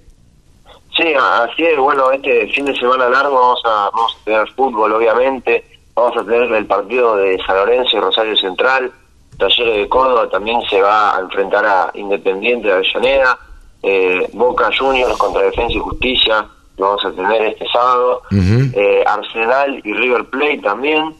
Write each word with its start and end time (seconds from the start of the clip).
Sí, 0.96 1.14
así 1.16 1.62
es, 1.62 1.78
bueno, 1.78 2.10
este 2.10 2.48
fin 2.48 2.64
de 2.64 2.76
semana 2.76 3.08
largo 3.08 3.36
vamos 3.36 3.62
a, 3.64 3.90
vamos 3.94 4.18
a 4.20 4.24
tener 4.24 4.48
fútbol, 4.56 4.92
obviamente 4.94 5.77
Vamos 5.98 6.16
a 6.16 6.24
tener 6.24 6.52
el 6.52 6.66
partido 6.66 7.16
de 7.16 7.36
San 7.44 7.56
Lorenzo 7.56 7.96
y 7.96 8.00
Rosario 8.00 8.36
Central. 8.36 8.92
Talleres 9.36 9.78
de 9.78 9.88
Córdoba 9.88 10.30
también 10.30 10.60
se 10.70 10.80
va 10.80 11.16
a 11.16 11.20
enfrentar 11.20 11.66
a 11.66 11.90
Independiente 11.94 12.68
de 12.68 12.74
Avellaneda. 12.74 13.36
Eh, 13.82 14.30
Boca 14.32 14.70
Juniors 14.78 15.16
contra 15.18 15.42
Defensa 15.42 15.72
y 15.72 15.80
Justicia 15.80 16.46
lo 16.76 16.84
vamos 16.86 17.04
a 17.04 17.10
tener 17.10 17.42
este 17.42 17.66
sábado. 17.72 18.22
Eh, 18.30 19.02
Arsenal 19.04 19.80
y 19.82 19.92
River 19.92 20.24
Plate 20.26 20.58
también. 20.58 21.16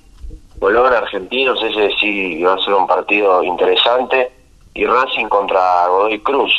Bolón 0.60 0.92
Argentinos, 0.92 1.60
ese 1.60 1.90
sí 1.98 2.40
va 2.44 2.54
a 2.54 2.64
ser 2.64 2.74
un 2.74 2.86
partido 2.86 3.42
interesante. 3.42 4.30
Y 4.74 4.86
Racing 4.86 5.26
contra 5.26 5.88
Godoy 5.88 6.20
Cruz. 6.20 6.52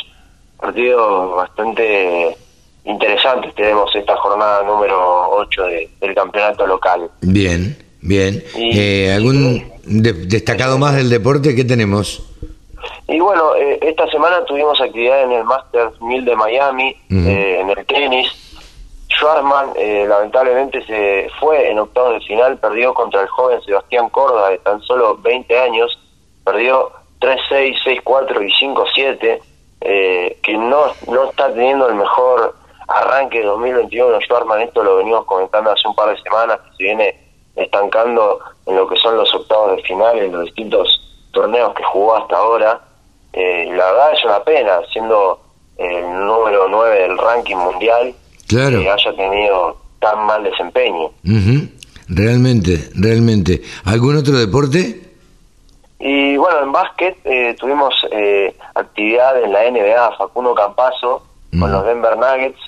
Partido 0.58 1.36
bastante 1.36 2.36
interesante 2.84 3.50
tenemos 3.56 3.94
esta 3.96 4.14
jornada 4.18 4.62
número 4.62 5.30
8 5.30 5.62
del 6.02 6.14
campeonato 6.14 6.66
local. 6.66 7.10
Bien. 7.22 7.89
Bien. 8.02 8.42
Eh, 8.56 9.12
¿Algún 9.14 9.72
destacado 9.84 10.78
más 10.78 10.96
del 10.96 11.10
deporte? 11.10 11.54
¿Qué 11.54 11.64
tenemos? 11.64 12.26
Y 13.08 13.20
bueno, 13.20 13.54
eh, 13.56 13.78
esta 13.82 14.08
semana 14.10 14.44
tuvimos 14.44 14.80
actividad 14.80 15.22
en 15.22 15.32
el 15.32 15.44
Masters 15.44 16.00
1000 16.00 16.24
de 16.24 16.36
Miami, 16.36 16.96
eh, 17.10 17.58
en 17.60 17.70
el 17.70 17.84
tenis. 17.86 18.28
Schwarzman 19.08 19.74
lamentablemente 20.08 20.84
se 20.86 21.28
fue 21.40 21.70
en 21.70 21.78
octavos 21.78 22.14
de 22.14 22.20
final, 22.20 22.56
perdió 22.58 22.94
contra 22.94 23.20
el 23.20 23.28
joven 23.28 23.60
Sebastián 23.62 24.08
Corda 24.08 24.48
de 24.48 24.58
tan 24.58 24.80
solo 24.82 25.18
20 25.18 25.58
años, 25.58 25.98
perdió 26.44 26.90
3-6, 27.20 27.76
6-4 27.84 28.48
y 28.48 28.64
5-7, 28.64 29.40
que 30.40 30.56
no, 30.56 30.84
no 31.08 31.28
está 31.28 31.52
teniendo 31.52 31.88
el 31.88 31.96
mejor 31.96 32.54
arranque 32.86 33.40
de 33.40 33.44
2021 33.44 34.20
Schwarzman, 34.20 34.62
esto 34.62 34.82
lo 34.82 34.96
venimos 34.96 35.26
comentando 35.26 35.72
hace 35.72 35.86
un 35.86 35.94
par 35.94 36.14
de 36.14 36.22
semanas, 36.22 36.60
que 36.60 36.76
se 36.76 36.82
viene 36.84 37.29
estancando 37.60 38.40
en 38.66 38.76
lo 38.76 38.88
que 38.88 38.96
son 38.96 39.16
los 39.16 39.32
octavos 39.34 39.76
de 39.76 39.82
final 39.82 40.18
en 40.18 40.32
los 40.32 40.44
distintos 40.44 41.00
torneos 41.32 41.74
que 41.74 41.84
jugó 41.84 42.16
hasta 42.16 42.36
ahora. 42.36 42.80
Eh, 43.32 43.66
la 43.76 43.92
verdad 43.92 44.12
es 44.12 44.24
una 44.24 44.42
pena, 44.42 44.80
siendo 44.92 45.40
el 45.76 46.26
número 46.26 46.68
9 46.68 47.00
del 47.00 47.18
ranking 47.18 47.56
mundial, 47.56 48.14
claro. 48.48 48.80
que 48.80 48.90
haya 48.90 49.16
tenido 49.16 49.76
tan 50.00 50.26
mal 50.26 50.42
desempeño. 50.42 51.10
Realmente, 52.08 52.90
realmente. 52.94 53.62
¿Algún 53.84 54.16
otro 54.16 54.36
deporte? 54.36 55.10
Y 56.00 56.36
bueno, 56.36 56.62
en 56.62 56.72
básquet 56.72 57.16
eh, 57.24 57.54
tuvimos 57.58 57.94
eh, 58.10 58.56
actividad 58.74 59.42
en 59.42 59.52
la 59.52 59.70
NBA, 59.70 60.16
Facundo 60.16 60.54
Campazo, 60.54 61.22
con 61.58 61.70
los 61.70 61.84
Denver 61.84 62.16
Nuggets, 62.16 62.60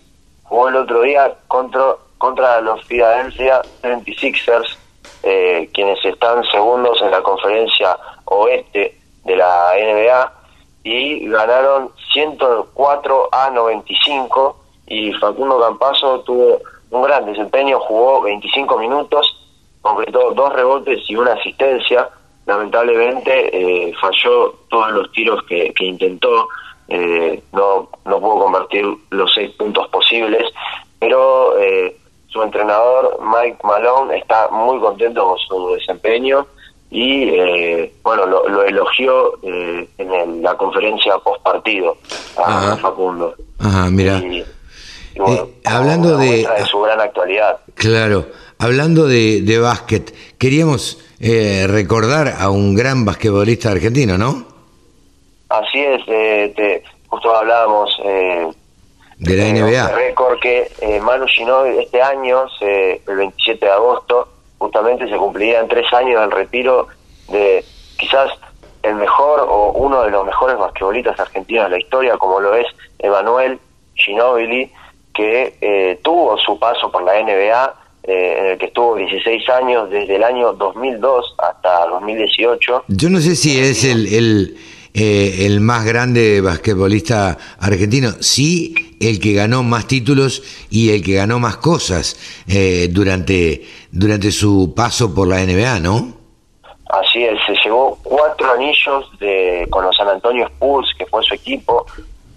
jugó 0.42 0.69
el 0.69 0.76
otro 0.76 1.02
día 1.02 1.34
contra 1.48 1.97
contra 2.22 2.60
los 2.60 2.84
Philadelphia 2.84 3.62
76ers, 3.82 4.76
eh, 5.24 5.68
quienes 5.74 6.04
están 6.04 6.44
segundos 6.44 7.02
en 7.02 7.10
la 7.10 7.20
conferencia 7.20 7.98
oeste 8.26 8.96
de 9.24 9.36
la 9.36 9.72
NBA 9.74 10.32
y 10.84 11.28
ganaron 11.28 11.90
104 12.12 13.28
a 13.32 13.50
95 13.50 14.56
y 14.86 15.12
Facundo 15.14 15.58
Campazo 15.58 16.20
tuvo 16.20 16.60
un 16.90 17.02
gran 17.02 17.26
desempeño, 17.26 17.80
jugó 17.80 18.22
25 18.22 18.78
minutos, 18.78 19.26
completó 19.80 20.30
dos 20.30 20.52
rebotes 20.52 21.00
y 21.08 21.16
una 21.16 21.32
asistencia, 21.32 22.08
lamentablemente 22.46 23.50
eh, 23.52 23.92
falló 24.00 24.54
todos 24.70 24.92
los 24.92 25.10
tiros 25.10 25.42
que, 25.48 25.74
intentó, 25.80 26.46
eh, 26.86 27.42
no, 27.50 27.88
no 28.04 28.20
pudo 28.20 28.44
convertir 28.44 28.86
los 29.10 29.34
seis 29.34 29.50
puntos 29.56 29.88
posibles, 29.88 30.44
pero 31.00 31.58
eh, 31.58 31.96
su 32.32 32.43
entrenador 32.43 33.19
Mike 33.20 33.59
Malone 33.62 34.16
está 34.16 34.48
muy 34.48 34.81
contento 34.81 35.22
con 35.25 35.38
su 35.38 35.75
desempeño 35.75 36.47
y 36.91 37.28
eh, 37.28 37.93
bueno 38.03 38.26
lo, 38.26 38.65
elogió 38.65 39.38
eh, 39.43 39.87
en 39.98 40.43
la 40.43 40.56
conferencia 40.56 41.19
post 41.19 41.43
partido 41.43 41.97
a 42.38 42.76
Facundo. 42.76 43.34
Ajá, 43.59 43.91
mira. 43.91 44.19
Eh, 44.19 45.60
hablando 45.65 46.16
de, 46.16 46.48
su 46.70 46.81
gran 46.81 47.00
actualidad. 47.00 47.60
Claro 47.75 48.26
hablando 48.59 49.06
de, 49.06 49.43
de 49.43 49.59
básquet 49.59 50.14
queríamos 50.38 50.99
recordar 51.20 52.34
a 52.38 52.50
un 52.50 52.75
gran 52.75 53.04
basquetbolista 53.04 53.70
argentino 53.70 54.16
no 54.16 54.44
así 55.49 55.81
es 55.81 56.04
te, 56.06 56.82
justo 57.09 57.37
hablábamos 57.37 57.91
de 59.22 59.36
la 59.36 59.44
NBA. 59.44 59.88
récord 59.94 60.38
que 60.40 60.70
eh, 60.80 61.00
Manu 61.00 61.26
Ginóbili 61.26 61.84
este 61.84 62.02
año, 62.02 62.44
el 62.60 63.16
27 63.16 63.64
de 63.64 63.72
agosto, 63.72 64.28
justamente 64.58 65.08
se 65.08 65.16
cumplirían 65.16 65.68
tres 65.68 65.92
años 65.92 66.20
del 66.20 66.30
retiro 66.30 66.88
de 67.28 67.64
quizás 67.98 68.30
el 68.82 68.96
mejor 68.96 69.46
o 69.48 69.72
uno 69.72 70.02
de 70.02 70.10
los 70.10 70.26
mejores 70.26 70.58
basquetbolistas 70.58 71.18
argentinos 71.18 71.64
de 71.64 71.70
la 71.70 71.78
historia, 71.78 72.16
como 72.16 72.40
lo 72.40 72.54
es 72.54 72.66
Emanuel 72.98 73.58
Ginóbili, 73.94 74.70
que 75.14 75.56
eh, 75.60 76.00
tuvo 76.02 76.36
su 76.38 76.58
paso 76.58 76.90
por 76.90 77.02
la 77.04 77.22
NBA, 77.22 77.74
eh, 78.04 78.36
en 78.38 78.46
el 78.46 78.58
que 78.58 78.66
estuvo 78.66 78.96
16 78.96 79.48
años, 79.50 79.90
desde 79.90 80.16
el 80.16 80.24
año 80.24 80.52
2002 80.54 81.36
hasta 81.38 81.86
2018. 81.86 82.84
Yo 82.88 83.10
no 83.10 83.20
sé 83.20 83.36
si 83.36 83.60
es 83.60 83.84
el, 83.84 84.12
el, 84.12 84.56
eh, 84.94 85.47
el 85.47 85.60
más 85.60 85.84
grande 85.84 86.41
basquetbolista 86.41 87.38
argentino, 87.58 88.10
sí 88.20 88.97
el 89.00 89.19
que 89.20 89.32
ganó 89.32 89.62
más 89.62 89.86
títulos 89.86 90.42
y 90.70 90.91
el 90.91 91.03
que 91.03 91.14
ganó 91.14 91.38
más 91.38 91.56
cosas 91.56 92.16
eh, 92.47 92.88
durante, 92.91 93.62
durante 93.91 94.31
su 94.31 94.75
paso 94.76 95.14
por 95.14 95.28
la 95.28 95.44
NBA, 95.44 95.81
¿no? 95.81 96.12
Así 96.91 97.25
es, 97.25 97.38
se 97.47 97.54
llevó 97.64 97.98
cuatro 98.02 98.52
anillos 98.52 99.10
de, 99.19 99.66
con 99.70 99.84
los 99.84 99.97
San 99.97 100.08
Antonio 100.08 100.47
Spurs, 100.47 100.88
que 100.98 101.06
fue 101.06 101.22
su 101.22 101.34
equipo. 101.34 101.86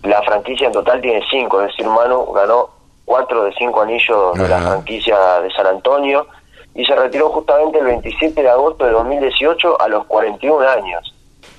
La 0.03 0.21
franquicia 0.23 0.67
en 0.67 0.73
total 0.73 1.01
tiene 1.01 1.21
cinco, 1.29 1.61
es 1.61 1.67
decir, 1.67 1.85
Manu 1.87 2.31
ganó 2.31 2.69
cuatro 3.03 3.43
de 3.43 3.53
cinco 3.57 3.81
anillos 3.81 4.33
de 4.35 4.47
la 4.47 4.61
franquicia 4.61 5.41
de 5.41 5.51
San 5.51 5.67
Antonio 5.67 6.25
y 6.73 6.85
se 6.85 6.95
retiró 6.95 7.29
justamente 7.29 7.79
el 7.79 7.85
27 7.85 8.41
de 8.41 8.49
agosto 8.49 8.85
de 8.85 8.91
2018 8.91 9.81
a 9.81 9.87
los 9.87 10.05
41 10.05 10.67
años. 10.67 11.13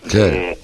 Claro. 0.08 0.32
Eh, 0.32 0.58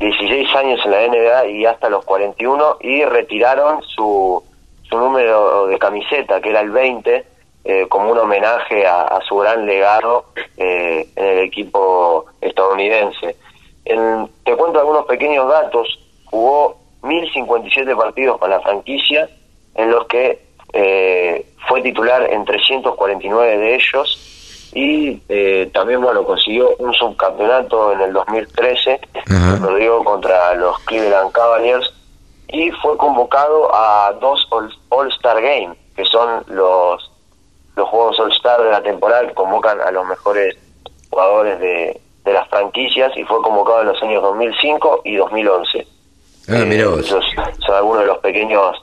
16 0.00 0.56
años 0.56 0.80
en 0.86 0.90
la 0.90 1.06
NBA 1.06 1.46
y 1.48 1.66
hasta 1.66 1.90
los 1.90 2.04
41 2.06 2.78
y 2.80 3.04
retiraron 3.04 3.82
su, 3.82 4.42
su 4.88 4.98
número 4.98 5.66
de 5.66 5.78
camiseta, 5.78 6.40
que 6.40 6.48
era 6.48 6.60
el 6.60 6.70
20, 6.70 7.26
eh, 7.64 7.86
como 7.86 8.10
un 8.10 8.18
homenaje 8.18 8.86
a, 8.86 9.20
su 9.28 9.36
gran 9.36 9.66
legado 9.66 10.24
eh, 10.56 11.06
en 11.14 11.24
el 11.26 11.38
equipo 11.40 12.24
estadounidense. 12.40 13.36
te 13.84 14.56
cuento 14.56 14.80
algunos 14.80 15.04
pequeños 15.04 15.46
datos. 15.50 16.00
Jugó 16.24 16.78
1057 17.02 17.94
partidos 17.94 18.38
con 18.38 18.48
la 18.48 18.60
franquicia, 18.60 19.28
en 19.74 19.90
los 19.90 20.06
que 20.06 20.40
eh, 20.72 21.44
fue 21.68 21.82
titular 21.82 22.26
en 22.30 22.46
349 22.46 23.58
de 23.58 23.74
ellos 23.74 24.39
y 24.72 25.20
eh, 25.28 25.70
también 25.72 26.00
bueno 26.00 26.24
consiguió 26.24 26.76
un 26.78 26.92
subcampeonato 26.94 27.92
en 27.92 28.00
el 28.02 28.12
2013 28.12 29.00
lo 29.60 29.74
digo 29.74 30.04
contra 30.04 30.54
los 30.54 30.78
Cleveland 30.80 31.32
Cavaliers 31.32 31.92
y 32.48 32.70
fue 32.72 32.96
convocado 32.96 33.74
a 33.74 34.12
dos 34.20 34.46
All-Star 34.88 35.40
Games 35.42 35.76
que 35.96 36.04
son 36.04 36.44
los 36.48 37.10
los 37.76 37.88
juegos 37.88 38.20
All-Star 38.20 38.62
de 38.62 38.70
la 38.70 38.82
temporada 38.82 39.26
que 39.26 39.34
convocan 39.34 39.80
a 39.80 39.90
los 39.90 40.06
mejores 40.06 40.56
jugadores 41.10 41.58
de, 41.60 42.00
de 42.24 42.32
las 42.32 42.48
franquicias 42.48 43.16
y 43.16 43.24
fue 43.24 43.42
convocado 43.42 43.80
en 43.82 43.88
los 43.88 44.02
años 44.02 44.22
2005 44.22 45.02
y 45.04 45.16
2011. 45.16 45.86
Ah, 46.48 46.64
mira 46.66 46.88
vos. 46.88 47.00
Esos 47.00 47.24
son 47.64 47.74
algunos 47.74 48.02
de 48.02 48.06
los 48.06 48.18
pequeños 48.18 48.76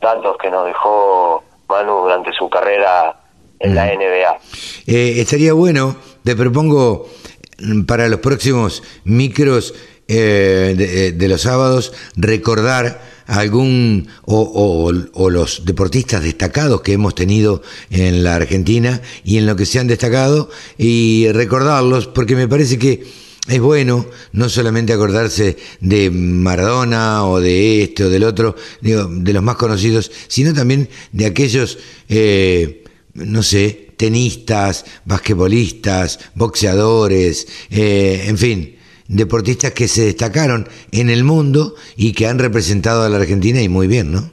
datos 0.00 0.36
que 0.38 0.50
nos 0.50 0.66
dejó 0.66 1.42
Manu 1.68 2.02
durante 2.02 2.32
su 2.32 2.48
carrera 2.50 3.16
en 3.60 3.74
la 3.74 3.86
NBA. 3.86 4.38
Eh, 4.86 5.20
estaría 5.20 5.52
bueno, 5.52 5.96
te 6.22 6.36
propongo 6.36 7.10
mm, 7.58 7.82
para 7.82 8.08
los 8.08 8.20
próximos 8.20 8.82
micros 9.04 9.74
eh, 10.08 10.74
de, 10.76 11.12
de 11.12 11.28
los 11.28 11.42
sábados 11.42 11.92
recordar 12.16 13.14
algún 13.26 14.08
o, 14.26 14.40
o- 14.42 14.92
o 15.14 15.30
los 15.30 15.64
deportistas 15.64 16.22
destacados 16.22 16.82
que 16.82 16.92
hemos 16.92 17.14
tenido 17.14 17.62
en 17.90 18.22
la 18.22 18.34
Argentina 18.36 19.00
y 19.24 19.38
en 19.38 19.46
lo 19.46 19.56
que 19.56 19.64
se 19.64 19.78
han 19.78 19.86
destacado 19.86 20.50
y 20.76 21.28
recordarlos 21.32 22.06
porque 22.06 22.36
me 22.36 22.46
parece 22.48 22.78
que 22.78 23.02
es 23.48 23.60
bueno 23.60 24.06
no 24.32 24.50
solamente 24.50 24.92
acordarse 24.92 25.56
de 25.80 26.10
Maradona 26.10 27.26
o 27.26 27.40
de 27.40 27.82
este 27.84 28.04
o 28.04 28.10
del 28.10 28.24
otro, 28.24 28.56
digo, 28.82 29.04
de 29.10 29.32
los 29.32 29.42
más 29.42 29.56
conocidos, 29.56 30.10
sino 30.28 30.52
también 30.52 30.88
de 31.12 31.24
aquellos, 31.26 31.78
eh, 32.10 32.83
no 33.14 33.42
sé, 33.42 33.92
tenistas, 33.96 34.84
basquetbolistas, 35.04 36.30
boxeadores, 36.34 37.46
eh, 37.70 38.24
en 38.26 38.38
fin, 38.38 38.76
deportistas 39.08 39.72
que 39.72 39.88
se 39.88 40.04
destacaron 40.06 40.68
en 40.92 41.10
el 41.10 41.24
mundo 41.24 41.74
y 41.96 42.12
que 42.12 42.26
han 42.26 42.38
representado 42.38 43.02
a 43.02 43.08
la 43.08 43.18
Argentina 43.18 43.60
y 43.62 43.68
muy 43.68 43.86
bien, 43.86 44.12
¿no? 44.12 44.30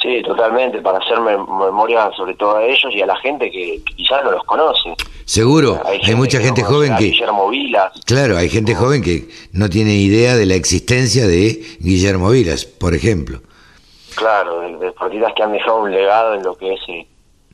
Sí, 0.00 0.20
totalmente, 0.24 0.80
para 0.80 0.98
hacer 0.98 1.18
mem- 1.18 1.46
memoria 1.64 2.10
sobre 2.16 2.34
todo 2.34 2.56
a 2.56 2.64
ellos 2.64 2.92
y 2.92 3.00
a 3.02 3.06
la 3.06 3.16
gente 3.18 3.48
que 3.50 3.80
quizás 3.96 4.24
no 4.24 4.32
los 4.32 4.42
conoce. 4.44 4.94
Seguro, 5.24 5.80
hay, 5.84 6.14
mucha 6.16 6.38
que 6.38 6.44
gente 6.46 6.62
no 6.62 6.68
joven 6.68 6.96
que... 6.96 7.04
Guillermo 7.04 7.48
Vilas, 7.50 7.92
Claro, 8.04 8.36
hay 8.36 8.48
gente 8.48 8.74
joven 8.74 9.00
que 9.02 9.28
no 9.52 9.70
tiene 9.70 9.94
idea 9.94 10.34
de 10.36 10.46
la 10.46 10.54
existencia 10.56 11.28
de 11.28 11.62
Guillermo 11.78 12.30
Vilas, 12.30 12.64
por 12.64 12.94
ejemplo. 12.94 13.42
claro, 14.16 14.60
de, 14.60 14.72
de 14.78 14.86
deportistas 14.86 15.32
que 15.36 15.42
han 15.44 15.52
dejado 15.52 15.82
un 15.82 15.92
legado 15.92 16.34
en 16.34 16.42
lo 16.42 16.56
que 16.56 16.74
es 16.74 16.80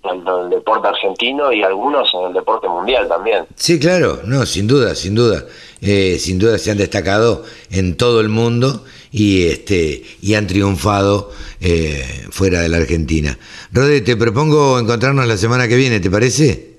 el, 0.05 0.45
el 0.45 0.51
deporte 0.51 0.89
argentino 0.89 1.53
y 1.53 1.63
algunos 1.63 2.09
en 2.15 2.27
el 2.29 2.33
deporte 2.33 2.69
mundial 2.69 3.09
también. 3.09 3.47
Sí, 3.57 3.79
claro, 3.79 4.21
no, 4.25 4.47
sin 4.47 4.67
duda, 4.67 4.95
sin 4.95 5.15
duda. 5.15 5.45
Eh, 5.81 6.19
sin 6.19 6.39
duda 6.39 6.59
se 6.59 6.71
han 6.73 6.79
destacado 6.79 7.45
en 7.71 7.97
todo 7.97 8.21
el 8.21 8.29
mundo 8.29 8.85
y 9.13 9.47
este 9.47 10.03
y 10.21 10.35
han 10.35 10.47
triunfado 10.47 11.31
eh, 11.61 12.27
fuera 12.31 12.61
de 12.61 12.69
la 12.69 12.79
Argentina. 12.79 13.39
Rode, 13.73 14.01
te 14.01 14.17
propongo 14.17 14.79
encontrarnos 14.79 15.27
la 15.27 15.37
semana 15.37 15.69
que 15.69 15.77
viene, 15.77 16.01
¿te 16.01 16.11
parece? 16.11 16.79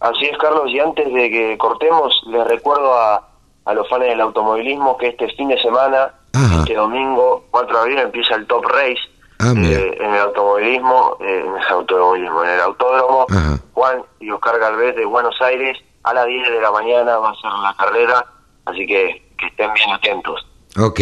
Así 0.00 0.26
es, 0.26 0.36
Carlos, 0.38 0.64
y 0.70 0.78
antes 0.78 1.06
de 1.12 1.30
que 1.30 1.56
cortemos, 1.58 2.14
les 2.30 2.46
recuerdo 2.46 2.92
a, 2.92 3.28
a 3.64 3.74
los 3.74 3.88
fans 3.88 4.04
del 4.04 4.20
automovilismo 4.20 4.96
que 4.98 5.08
este 5.08 5.28
fin 5.34 5.48
de 5.48 5.60
semana, 5.60 6.12
Ajá. 6.34 6.60
este 6.60 6.74
domingo 6.74 7.46
4 7.50 7.74
de 7.74 7.80
abril, 7.82 7.98
empieza 8.00 8.34
el 8.34 8.46
Top 8.46 8.64
Race 8.66 9.00
Ah, 9.38 9.52
mira. 9.54 9.78
eh, 9.78 9.98
en 10.00 10.14
el 10.14 10.20
automovilismo, 10.20 11.16
eh, 11.20 11.44
en 11.46 11.54
el 11.56 11.68
automovilismo, 11.70 12.44
en 12.44 12.50
el 12.50 12.60
autódromo 12.60 13.26
Ajá. 13.28 13.60
Juan 13.72 14.02
y 14.20 14.30
Oscar 14.30 14.58
Galvez 14.58 14.96
de 14.96 15.04
Buenos 15.04 15.34
Aires, 15.42 15.76
a 16.04 16.14
las 16.14 16.26
10 16.26 16.50
de 16.50 16.60
la 16.60 16.70
mañana 16.70 17.18
va 17.18 17.30
a 17.30 17.34
ser 17.34 17.50
la 17.62 17.74
carrera, 17.78 18.26
así 18.64 18.86
que, 18.86 19.22
que 19.38 19.46
estén 19.46 19.72
bien 19.74 19.90
atentos. 19.90 20.46
Ok, 20.78 21.00